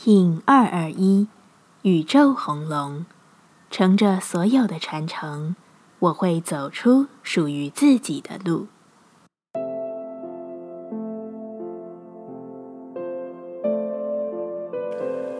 [0.00, 1.26] King 二二一
[1.82, 3.04] 宇宙红龙，
[3.68, 5.56] 乘着所有的传承，
[5.98, 8.68] 我会走出属于自己的路。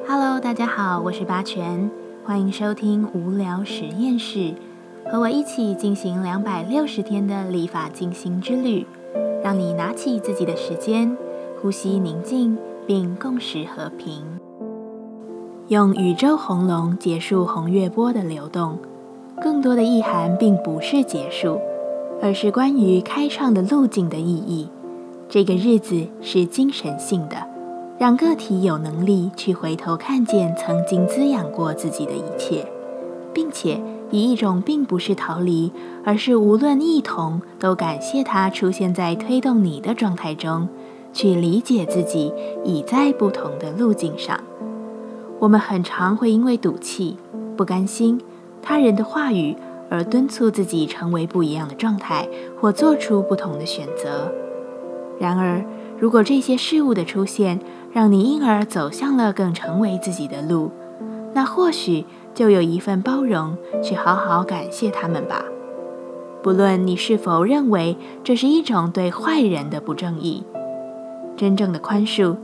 [0.08, 1.88] Hello，大家好，我是八全，
[2.24, 4.56] 欢迎收听无聊实验室，
[5.08, 8.84] 和我一起进行两百六十天的立法进行之旅，
[9.40, 11.16] 让你拿起自己的时间，
[11.62, 14.37] 呼吸宁静，并共识和平。
[15.68, 18.78] 用宇宙红龙结束红月波的流动，
[19.42, 21.60] 更多的意涵并不是结束，
[22.22, 24.66] 而是关于开创的路径的意义。
[25.28, 27.36] 这个日子是精神性的，
[27.98, 32.64] 让个体有能力去回头看见曾经滋养过自己的一切，
[33.34, 33.78] 并且
[34.10, 35.70] 以一种并不是逃离，
[36.02, 40.66] 而是无论异同都感谢它出现在推动你的状态中，
[41.12, 42.32] 去理解自己
[42.64, 44.40] 已在不同的路径上。
[45.40, 47.16] 我们很常会因为赌气、
[47.56, 48.20] 不甘心
[48.60, 49.56] 他人的话语
[49.88, 52.28] 而敦促自己成为不一样的状态，
[52.60, 54.32] 或做出不同的选择。
[55.18, 55.64] 然而，
[55.98, 57.60] 如果这些事物的出现
[57.92, 60.70] 让你因而走向了更成为自己的路，
[61.32, 65.44] 那或许就有一份包容，去好好感谢他们吧。
[66.42, 70.44] 不论你是否认为这是一种对坏人的不正义，
[71.36, 72.36] 真正的宽恕。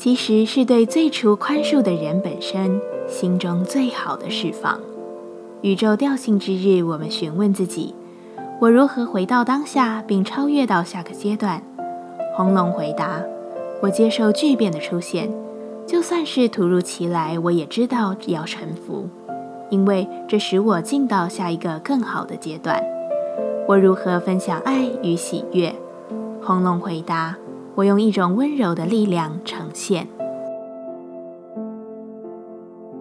[0.00, 4.80] 其实是对最初宽恕的人本身心中最好的释放。
[5.60, 7.94] 宇宙调性之日，我们询问自己：
[8.62, 11.62] 我如何回到当下，并超越到下个阶段？
[12.34, 13.20] 红龙回答：
[13.82, 15.30] 我接受巨变的出现，
[15.86, 19.06] 就算是突如其来，我也知道要臣服，
[19.68, 22.82] 因为这使我进到下一个更好的阶段。
[23.68, 25.74] 我如何分享爱与喜悦？
[26.40, 27.36] 红龙回答。
[27.74, 30.06] 我用一种温柔的力量呈现。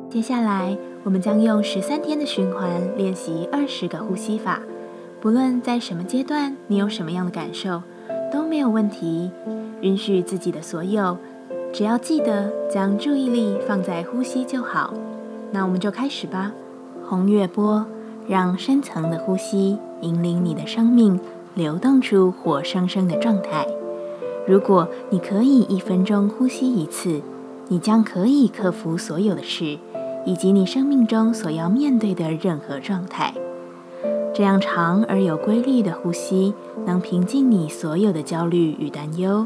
[0.09, 4.59] 接下来，我们将用十三天的循环练习二十个呼吸法。
[5.21, 7.83] 不论在什么阶段，你有什么样的感受，
[8.31, 9.31] 都没有问题。
[9.81, 11.17] 允许自己的所有，
[11.71, 14.93] 只要记得将注意力放在呼吸就好。
[15.51, 16.51] 那我们就开始吧。
[17.07, 17.85] 红月波，
[18.27, 21.19] 让深层的呼吸引领你的生命
[21.53, 23.65] 流动出活生生的状态。
[24.49, 27.21] 如果你可以一分钟呼吸一次，
[27.67, 29.77] 你将可以克服所有的事，
[30.25, 33.31] 以及你生命中所要面对的任何状态。
[34.33, 36.55] 这样长而有规律的呼吸，
[36.87, 39.45] 能平静你所有的焦虑与担忧，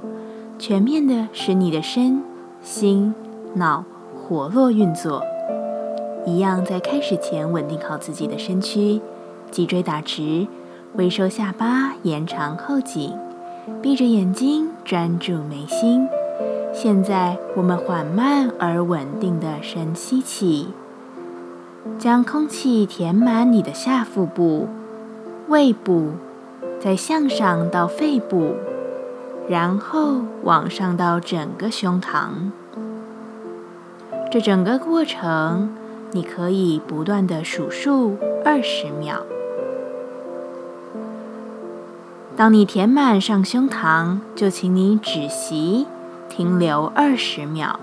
[0.58, 2.24] 全面的使你的身
[2.62, 3.14] 心
[3.56, 3.84] 脑
[4.16, 5.22] 活络运作。
[6.26, 9.02] 一样在开始前稳定好自己的身躯，
[9.52, 10.48] 脊椎打直，
[10.96, 13.12] 微收下巴，延长后颈。
[13.82, 16.08] 闭着眼睛，专注眉心。
[16.74, 20.70] 现在，我们缓慢而稳定的深吸气，
[21.98, 24.68] 将空气填满你的下腹部、
[25.48, 26.12] 胃部，
[26.80, 28.56] 再向上到肺部，
[29.48, 32.52] 然后往上到整个胸膛。
[34.30, 35.74] 这整个过程，
[36.12, 39.24] 你可以不断的数数二十秒。
[42.36, 45.86] 当你填满上胸膛，就请你止息，
[46.28, 47.80] 停留二十秒。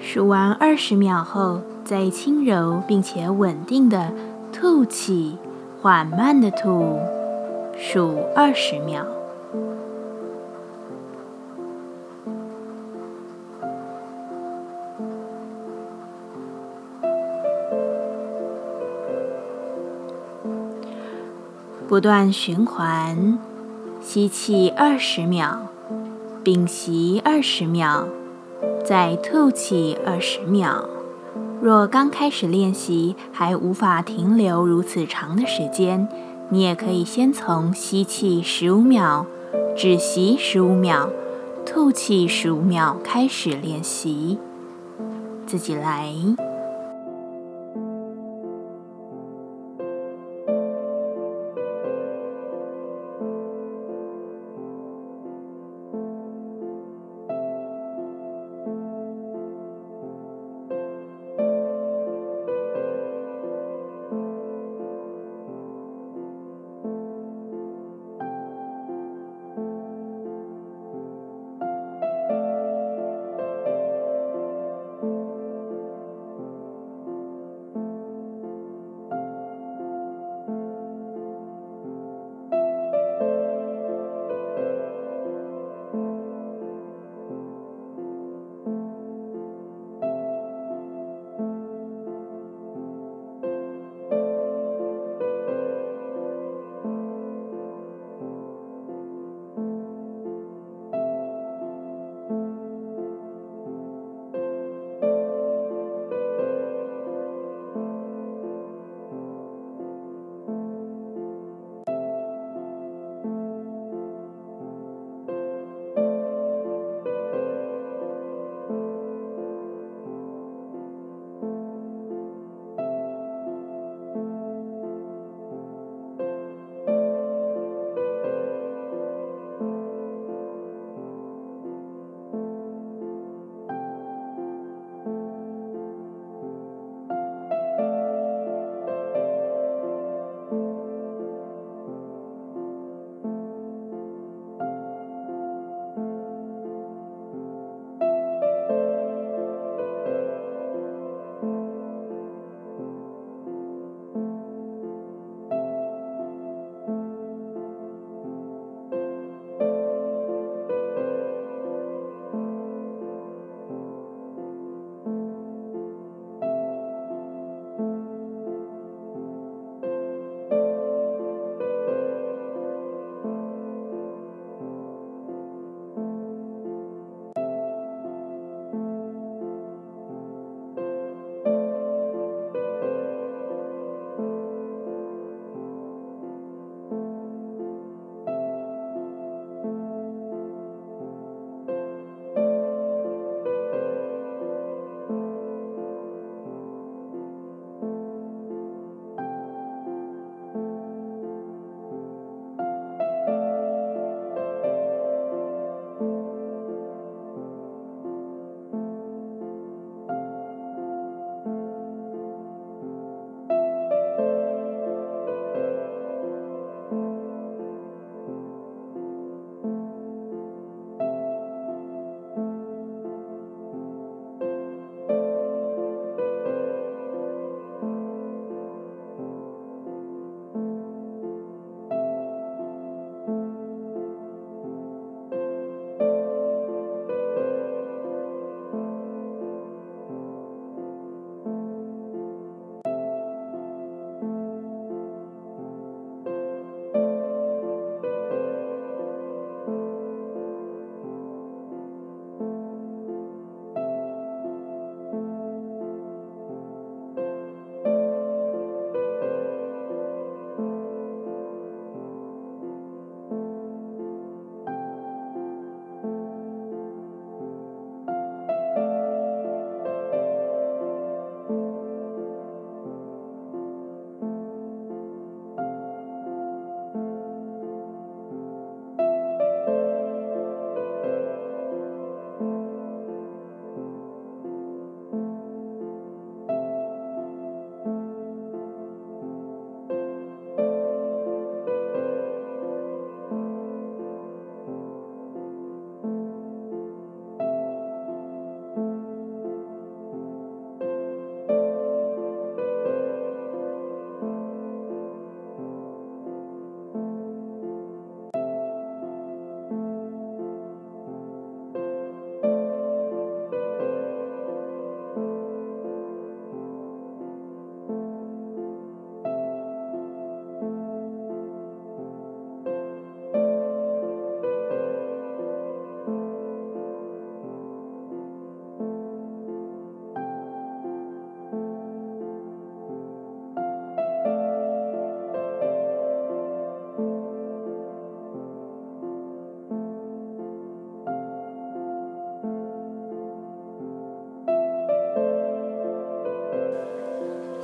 [0.00, 4.10] 数完二十秒后，再轻柔并且稳定的
[4.50, 5.36] 吐气，
[5.82, 6.98] 缓慢的吐。
[7.78, 9.04] 数二十秒，
[21.86, 23.38] 不断循环，
[24.00, 25.68] 吸气二十秒，
[26.42, 28.08] 屏息二十秒，
[28.84, 30.88] 再吐气二十秒。
[31.60, 36.08] 若刚开始练习，还无法停留如此长的时间。
[36.48, 39.26] 你也可以先从吸气十五秒、
[39.76, 41.10] 止息十五秒、
[41.66, 44.38] 吐气十五秒开始练习，
[45.44, 46.14] 自己来。